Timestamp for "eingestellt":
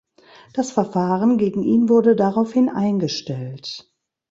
2.69-3.93